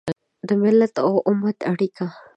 [0.47, 2.05] د ملت او امت اړیکه